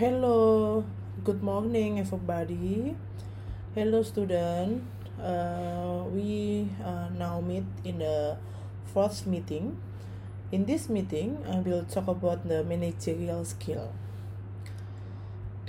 [0.00, 0.80] Hello,
[1.28, 2.96] good morning, everybody.
[3.76, 4.80] Hello, student.
[5.20, 8.40] Uh, we uh, now meet in the
[8.96, 9.76] fourth meeting.
[10.48, 13.92] In this meeting, I will talk about the managerial skill.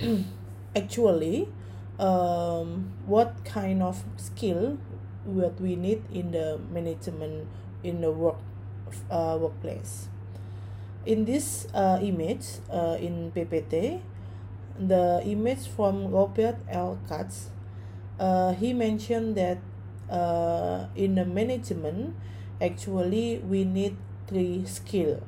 [0.80, 1.52] Actually,
[2.00, 4.80] um, what kind of skill
[5.28, 7.52] what we need in the management
[7.84, 8.40] in the work
[9.12, 10.08] uh, workplace?
[11.04, 14.00] In this uh, image uh, in PPT,
[14.88, 16.98] the image from Robert L.
[17.08, 17.50] Katz,
[18.18, 19.58] uh, he mentioned that
[20.10, 22.14] uh, in the management,
[22.60, 23.96] actually we need
[24.26, 25.22] three skill.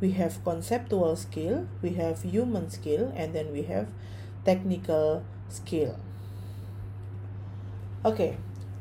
[0.00, 3.88] We have conceptual skill, we have human skill, and then we have
[4.44, 5.96] technical skill.
[8.04, 8.36] Okay,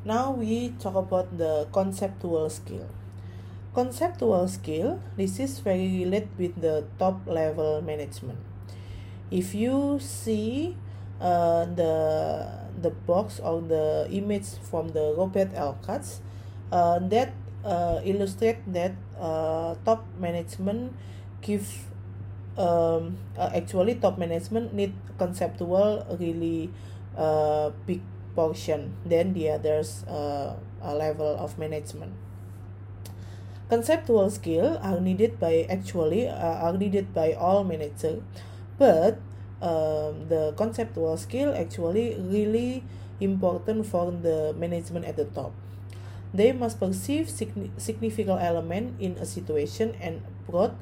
[0.06, 2.88] now we talk about the conceptual skill.
[3.74, 8.40] Conceptual skill, this is very related with the top level management
[9.32, 10.76] if you see
[11.22, 11.94] uh, the
[12.82, 15.78] the box or the image from the Robert L.
[15.86, 16.20] Katz,
[16.72, 20.92] uh, that uh, illustrate that uh, top management
[21.42, 21.68] give
[22.58, 26.70] um, uh, actually top management need conceptual really
[27.18, 28.02] uh, big
[28.36, 32.12] portion than the others uh, level of management
[33.70, 38.22] conceptual skill are needed by actually uh, are needed by all managers
[38.78, 39.20] but
[39.62, 42.84] um, the conceptual skill actually really
[43.22, 45.54] important for the management at the top.
[46.34, 50.74] They must perceive significant element in a situation and approach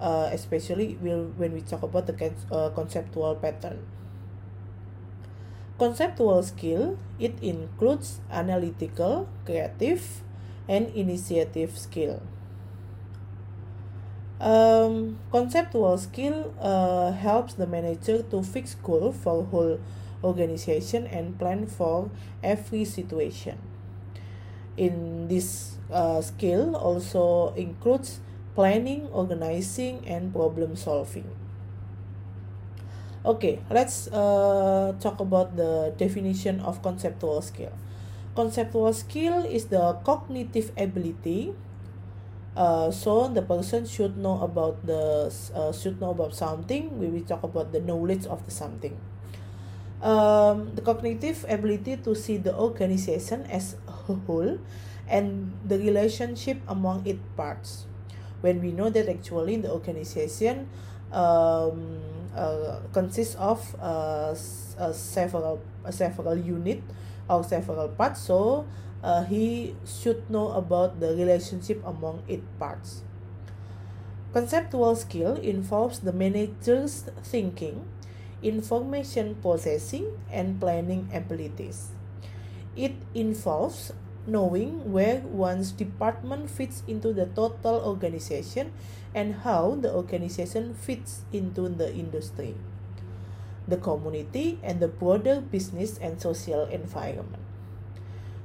[0.00, 2.16] uh, especially will when we talk about the
[2.52, 3.84] uh, conceptual pattern.
[5.78, 10.22] Conceptual skill it includes analytical creative
[10.68, 12.20] and initiative skill
[14.40, 19.80] um, conceptual skill uh, helps the manager to fix goal for whole
[20.24, 22.10] organization and plan for
[22.42, 23.58] every situation.
[24.76, 28.20] In this uh, skill also includes
[28.54, 31.28] planning, organizing, and problem solving.
[33.26, 37.72] Okay, let's uh, talk about the definition of conceptual skill.
[38.36, 41.50] Conceptual skill is the cognitive ability
[42.56, 47.24] uh, so the person should know about the uh, should know about something we will
[47.24, 48.96] talk about the knowledge of the something.
[50.02, 53.92] Um, the cognitive ability to see the organization as a
[54.28, 54.58] whole
[55.08, 57.86] and the relationship among its parts.
[58.42, 60.68] When we know that actually the organization
[61.12, 62.00] um,
[62.36, 64.34] uh, consists of uh,
[64.78, 66.82] uh, several uh, several unit
[67.28, 68.66] or several parts so
[69.02, 73.02] uh, he should know about the relationship among its parts.
[74.32, 77.86] Conceptual skill involves the manager's thinking,
[78.42, 81.88] information processing, and planning abilities.
[82.76, 83.92] It involves
[84.26, 88.72] knowing where one's department fits into the total organization
[89.14, 92.54] and how the organization fits into the industry,
[93.68, 97.45] the community, and the broader business and social environment.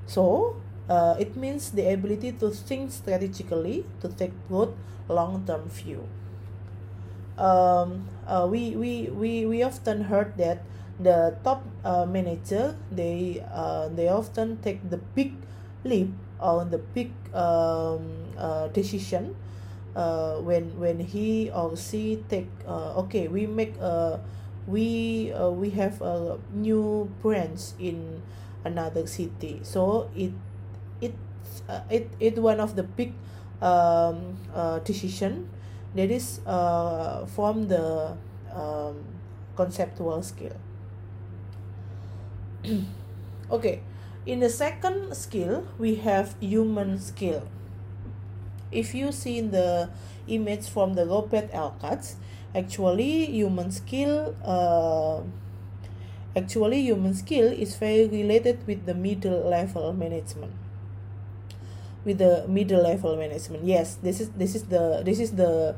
[0.05, 0.55] So,
[0.89, 4.73] uh, it means the ability to think strategically, to take broad
[5.09, 6.07] long-term view.
[7.37, 10.61] Um, uh, we, we, we, we often heard that
[10.99, 15.33] the top uh, manager they uh, they often take the big
[15.83, 18.05] leap or the big um,
[18.37, 19.35] uh, decision
[19.95, 24.19] uh, when when he or she take uh, okay we make a
[24.67, 28.21] we uh, we have a new branch in
[28.63, 29.59] another city.
[29.63, 30.33] So it
[31.01, 31.15] it
[31.69, 33.13] uh, it it one of the big
[33.61, 35.49] um, uh, decision
[35.95, 38.15] that is uh, from the
[38.53, 39.03] um,
[39.55, 40.55] conceptual skill
[43.51, 43.81] okay.
[44.25, 47.47] In the second skill we have human skill
[48.71, 49.89] if you see in the
[50.27, 51.75] image from the Robert L.
[52.53, 55.21] Actually human skill uh,
[56.35, 60.51] Actually, human skill is very related with the middle level management.
[62.03, 65.75] With the middle level management, yes, this is this is the this is the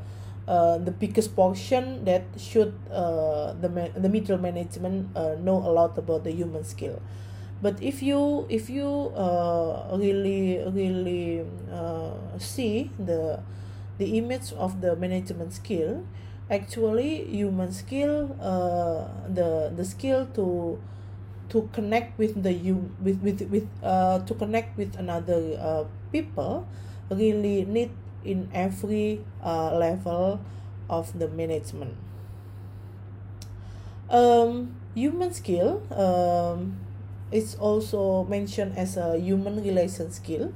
[0.48, 5.98] uh, the biggest portion that should uh, the the middle management uh, know a lot
[6.00, 7.02] about the human skill.
[7.60, 13.44] But if you if you uh, really really uh, see the
[14.00, 16.08] the image of the management skill,
[16.50, 20.78] actually human skill uh, the the skill to
[21.48, 26.66] to connect with the you with with with uh, to connect with another uh, people
[27.10, 27.90] really need
[28.24, 30.40] in every uh, level
[30.88, 31.96] of the management
[34.08, 36.78] Um, human skill um,
[37.32, 40.52] is also mentioned as a human relation skill,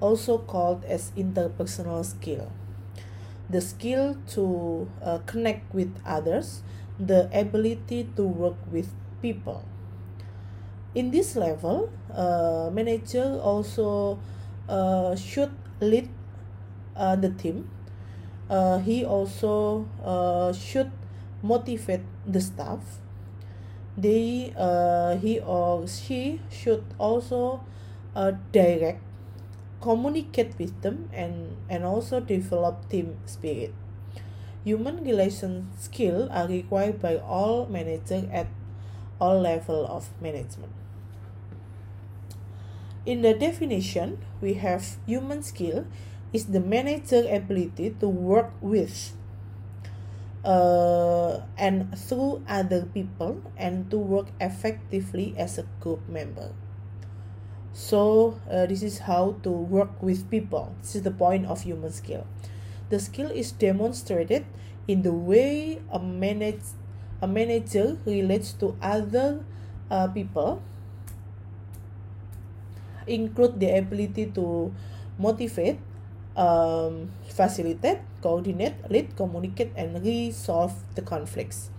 [0.00, 2.50] also called as interpersonal skill.
[3.50, 6.62] The skill to uh, connect with others,
[6.98, 8.92] the ability to work with
[9.22, 9.64] people.
[10.94, 14.18] In this level, uh, manager also
[14.68, 16.08] uh, should lead
[16.96, 17.70] uh, the team.
[18.50, 20.90] Uh, he also uh, should
[21.42, 22.80] motivate the staff
[23.96, 27.60] they uh, he or she should also
[28.14, 29.02] uh, direct
[29.88, 33.72] communicate with them and and also develop team spirit
[34.64, 38.48] human relation skill are required by all managers at
[39.20, 40.72] all level of management
[43.06, 45.86] in the definition we have human skill
[46.32, 49.12] is the manager ability to work with
[50.44, 56.52] uh, and through other people and to work effectively as a group member.
[57.78, 60.74] So, uh, this is how to work with people.
[60.82, 62.26] This is the point of human skill.
[62.90, 64.50] The skill is demonstrated
[64.90, 66.74] in the way a, manage,
[67.22, 69.46] a manager relates to other
[69.94, 70.58] uh, people,
[73.06, 74.74] include the ability to
[75.16, 75.78] motivate,
[76.34, 81.70] um, facilitate, coordinate, lead, communicate, and resolve the conflicts.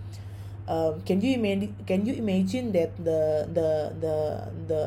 [0.66, 1.76] Um, can you imagine?
[1.84, 4.16] Can you imagine that the the the
[4.64, 4.82] the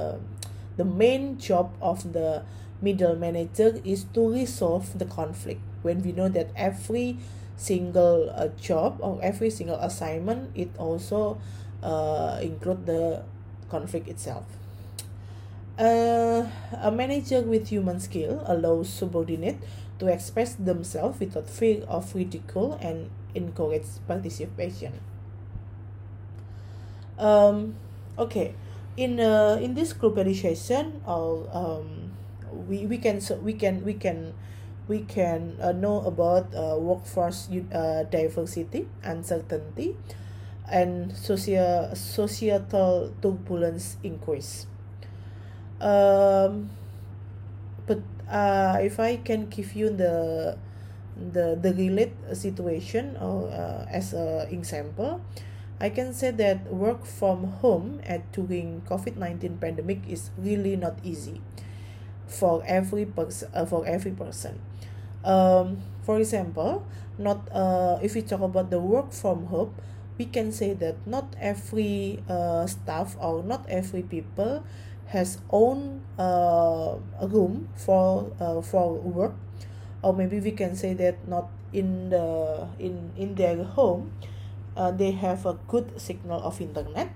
[0.77, 2.43] the main job of the
[2.81, 5.61] middle manager is to resolve the conflict.
[5.81, 7.17] When we know that every
[7.55, 11.39] single uh, job or every single assignment it also
[11.81, 13.23] uh, include the
[13.69, 14.45] conflict itself.
[15.77, 16.45] Uh,
[16.81, 19.57] a manager with human skill allows subordinate
[19.97, 24.93] to express themselves without fear of ridicule and encourage participation.
[27.17, 27.75] Um,
[28.17, 28.53] okay,
[28.97, 32.11] in uh, in this globalization, or um,
[32.67, 34.33] we we can we can we can
[34.87, 39.95] we can uh, know about uh, workforce uh, diversity, uncertainty,
[40.69, 44.67] and social societal turbulence increase.
[45.81, 46.69] Um
[47.85, 47.99] but
[48.29, 50.57] uh if I can give you the
[51.15, 55.21] the the relate situation or uh, as a example
[55.83, 61.43] I can say that work from home at during COVID-19 pandemic is really not easy
[62.25, 64.63] for every person uh, for every person.
[65.27, 66.87] Um for example
[67.19, 69.75] not uh if we talk about the work from home
[70.17, 74.63] we can say that not every uh staff or not every people
[75.13, 76.95] has own uh,
[77.27, 79.35] room for uh, for work.
[80.01, 84.11] Or maybe we can say that not in the in in their home
[84.75, 87.09] uh, they have a good signal of internet.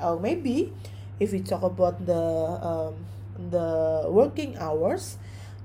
[0.00, 0.72] Or maybe
[1.20, 2.22] if we talk about the
[2.62, 2.94] um,
[3.50, 5.18] the working hours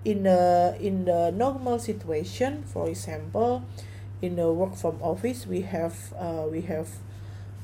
[0.06, 3.64] in the in the normal situation for example
[4.22, 6.90] in the work from office we have uh, we have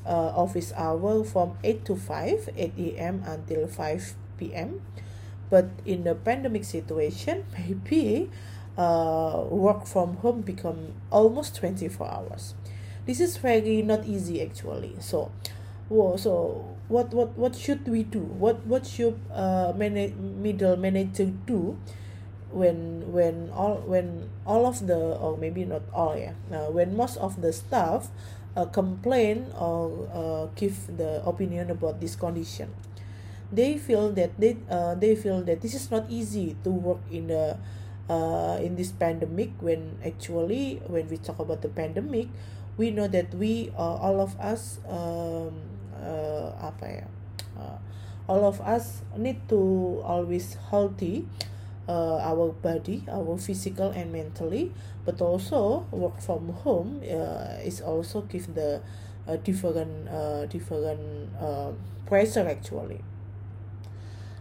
[0.06, 4.80] uh, office hour from 8 to 5 8 a.m until 5 p.m
[5.50, 8.30] but in the pandemic situation maybe
[8.78, 12.54] uh, work from home become almost 24 hours
[13.06, 14.96] this is very not easy actually.
[15.00, 15.30] So
[15.88, 18.20] well, so what what what should we do?
[18.20, 21.78] What what should uh manage middle manager do
[22.50, 27.16] when when all when all of the or maybe not all yeah uh, when most
[27.18, 28.08] of the staff
[28.56, 32.70] uh, complain or uh, give the opinion about this condition?
[33.52, 37.26] They feel that they uh, they feel that this is not easy to work in
[37.34, 37.58] the
[38.08, 42.28] uh, in this pandemic when actually when we talk about the pandemic
[42.80, 45.52] we know that we uh, all of us um,
[46.00, 47.06] uh, apa ya
[47.60, 47.76] uh,
[48.24, 51.28] all of us need to always healthy
[51.84, 54.72] uh, our body our physical and mentally
[55.04, 58.80] but also work from home uh, is also give the
[59.28, 61.68] uh, different uh, different uh,
[62.08, 63.04] pressure actually.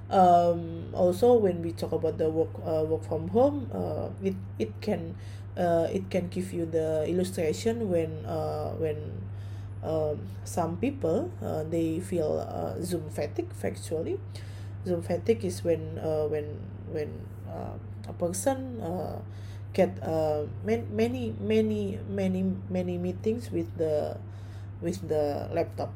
[0.09, 4.73] Um also when we talk about the work uh, work from home uh, it it
[4.81, 5.13] can
[5.59, 8.95] uh, it can give you the illustration when uh, when
[9.83, 14.17] um, some people uh, they feel uh, zoom fatigue factually.
[14.87, 16.55] Zoom fatigue is when uh, when
[16.87, 17.11] when
[17.51, 17.75] uh,
[18.07, 19.19] a person uh,
[19.75, 24.15] get uh, man, many many many many meetings with the
[24.81, 25.91] with the laptop.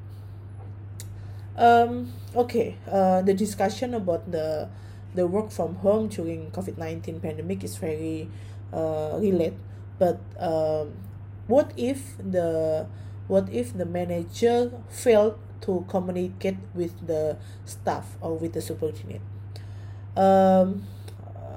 [1.53, 4.67] Um okay uh the discussion about the
[5.13, 8.25] the work from home during COVID-19 pandemic is very
[8.73, 9.53] uh relate.
[9.99, 10.97] But um
[11.47, 12.87] what if the
[13.27, 19.21] what if the manager failed to communicate with the staff or with the subordinate
[20.15, 20.85] um,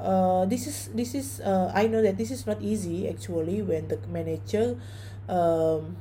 [0.00, 3.88] uh, this is this is uh, I know that this is not easy actually when
[3.88, 4.78] the manager
[5.28, 5.96] um,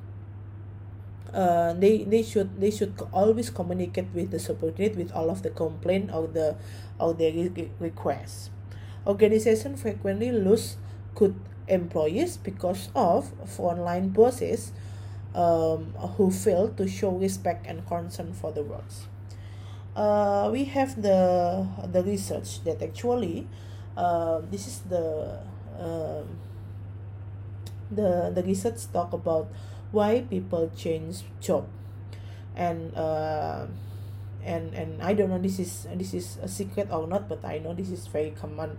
[1.33, 5.49] uh, they they should they should always communicate with the subordinate with all of the
[5.49, 6.55] complaint or the
[6.99, 8.49] or their re- requests.
[9.05, 10.77] Organization frequently lose
[11.15, 11.35] good
[11.67, 14.71] employees because of frontline bosses
[15.33, 19.07] um, who fail to show respect and concern for the works.
[19.95, 23.47] Uh, we have the the research that actually
[23.95, 25.39] uh, this is the
[25.79, 26.23] uh,
[27.91, 29.47] the the research talk about
[29.91, 31.67] why people change job.
[32.55, 33.67] And uh,
[34.43, 37.59] and and I don't know this is this is a secret or not but I
[37.59, 38.77] know this is very common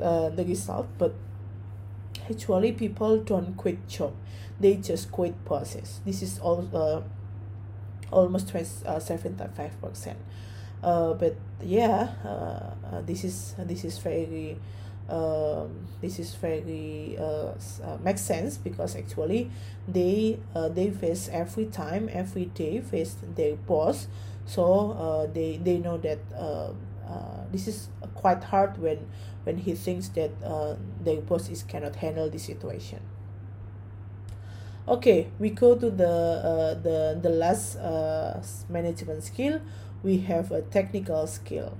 [0.00, 1.12] uh, the result but
[2.30, 4.14] actually people don't quit job.
[4.60, 6.00] They just quit process.
[6.04, 7.02] This is all uh,
[8.10, 10.18] almost 20, uh, 75 percent.
[10.82, 14.58] Uh, but yeah uh, uh, this is this is very
[15.08, 17.52] um, this is very uh,
[17.82, 19.50] uh, makes sense because actually
[19.88, 24.08] they uh, they face every time every day face their boss.
[24.46, 26.70] So uh, they they know that uh,
[27.08, 29.06] uh, this is quite hard when
[29.44, 33.00] when he thinks that uh, their boss is cannot handle the situation.
[34.88, 39.60] Okay we go to the uh, the the last uh, management skill.
[40.02, 41.76] We have a technical skill.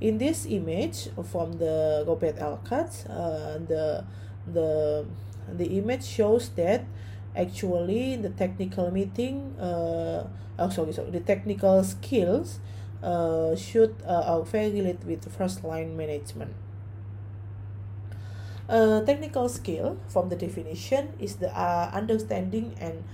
[0.00, 2.60] In this image from the Robert L.
[2.68, 4.04] Katz uh, the
[4.46, 5.06] the
[5.50, 6.84] the image shows that
[7.36, 10.26] actually the technical meeting uh,
[10.58, 12.60] oh sorry sorry the technical skills
[13.04, 14.42] uh, should uh, are
[15.06, 16.54] with first line management
[18.68, 23.04] a technical skill from the definition is the uh, understanding and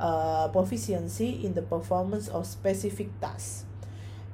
[0.00, 3.64] uh, proficiency in the performance of specific tasks.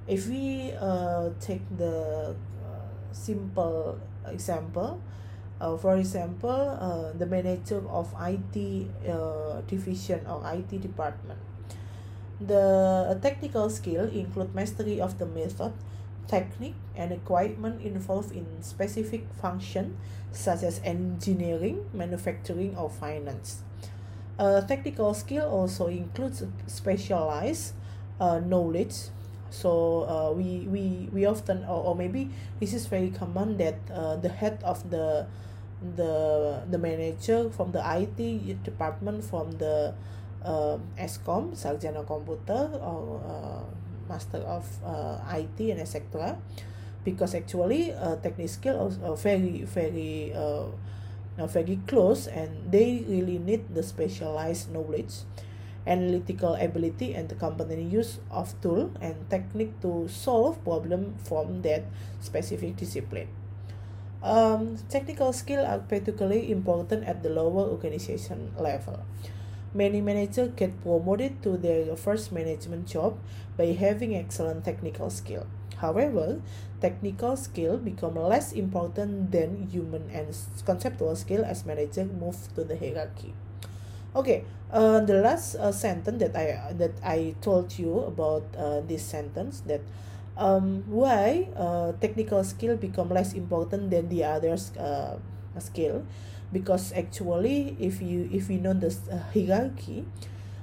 [0.08, 5.00] If we uh, take the uh, simple example,
[5.60, 6.50] uh, for example,
[6.80, 11.38] uh, the manager of IT uh, division or IT department.
[12.46, 15.72] The technical skill include mastery of the method,
[16.26, 19.96] technique, and equipment involved in specific function
[20.32, 23.62] such as engineering, manufacturing, or finance.
[24.38, 27.74] Uh, technical skill also includes specialized
[28.20, 28.94] uh, knowledge.
[29.50, 34.16] So uh, we, we, we often, or, or maybe this is very common that uh,
[34.16, 35.26] the head of the
[35.96, 39.94] the the manager from the IT department from the
[40.44, 43.62] uh, ESCOM, Sarjana Komputer, or uh,
[44.08, 46.36] Master of uh, IT and etc
[47.04, 50.66] because actually uh, technical skill are very very uh,
[51.48, 55.24] very close and they really need the specialized knowledge
[55.86, 61.82] analytical ability and the company use of tool and technique to solve problem from that
[62.20, 63.26] specific discipline.
[64.22, 69.02] Um, technical skill are particularly important at the lower organization level
[69.74, 73.18] many managers get promoted to their first management job
[73.56, 75.46] by having excellent technical skill
[75.82, 76.40] However,
[76.80, 80.30] technical skill become less important than human and
[80.64, 83.34] conceptual skill as manager move to the hierarchy.
[84.14, 89.02] Okay, uh, the last uh, sentence that I that I told you about uh, this
[89.02, 89.80] sentence that
[90.36, 95.16] um, why uh, technical skill become less important than the others uh,
[95.58, 96.04] skill
[96.52, 100.04] because actually if you if you know the uh, hierarchy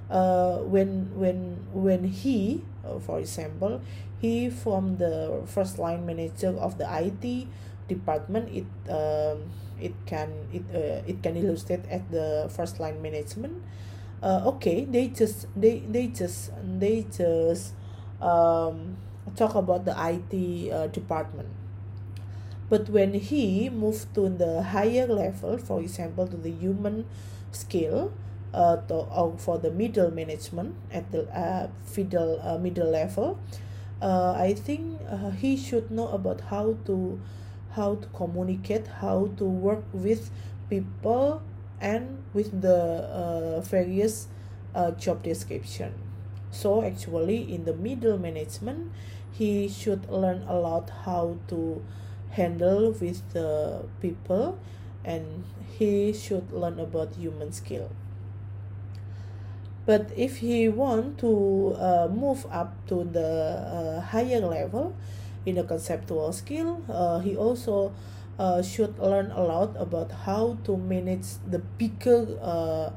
[0.10, 3.82] uh, when when when he uh, for example
[4.22, 7.48] he from the first line manager of the IT
[7.88, 13.64] department it um, it can it uh, it can illustrate at the first line management.
[14.22, 17.72] Uh, okay they just they they just they just
[18.20, 18.98] um,
[19.38, 21.48] talk about the IT uh, department
[22.70, 27.06] but when he moved to the higher level for example to the human
[27.52, 28.12] skill
[28.54, 33.40] uh, to, or for the middle management at the uh, middle uh, middle level
[34.02, 37.20] uh, I think uh, he should know about how to
[37.72, 40.32] how to communicate how to work with
[40.70, 41.42] people
[41.82, 44.28] and with the uh, various
[44.74, 45.94] uh, job description.
[46.52, 48.92] So actually in the middle management
[49.32, 51.84] he should learn a lot how to
[52.32, 54.60] handle with the people
[55.04, 55.44] and
[55.78, 57.90] he should learn about human skill.
[59.86, 63.26] But if he want to uh, move up to the
[63.66, 64.94] uh, higher level
[65.46, 67.92] in the conceptual skill uh, he also
[68.38, 72.92] uh, should learn a lot about how to manage the bigger uh,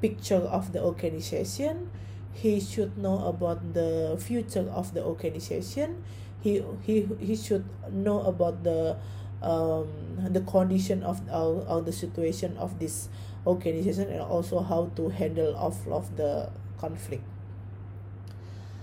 [0.00, 1.90] picture of the organization.
[2.32, 6.02] He should know about the future of the organization
[6.42, 8.96] he he he should know about the
[9.42, 9.88] um,
[10.30, 13.08] the condition of our, our the situation of this
[13.46, 17.24] organization and also how to handle of, of the conflict.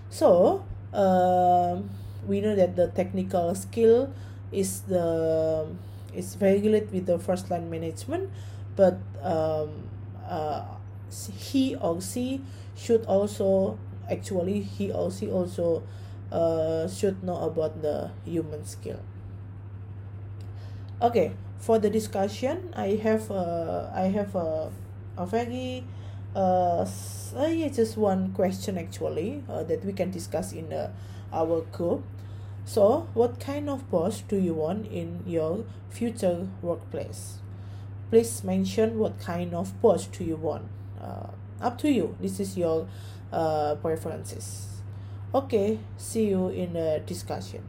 [0.10, 1.80] So uh,
[2.28, 4.12] we know that the technical skill
[4.52, 5.68] is the
[6.14, 8.30] is regulated with the first line management
[8.76, 9.70] but um,
[10.28, 10.66] uh,
[11.38, 12.42] he or she
[12.76, 13.78] should also
[14.10, 15.84] actually he or she also
[16.32, 19.00] uh, should know about the human skill.
[21.02, 24.72] Okay for the discussion i have uh, i have a,
[25.18, 25.84] a very
[26.36, 26.86] uh,
[27.36, 30.92] uh yeah, just one question actually uh, that we can discuss in uh,
[31.34, 32.04] our group.
[32.66, 37.40] So what kind of boss do you want in your future workplace?
[38.12, 40.66] Please mention what kind of boss do you want.
[41.02, 42.16] Uh, up to you.
[42.22, 42.88] This is your
[43.34, 44.79] uh, preferences
[45.34, 47.62] okay see you in the discussion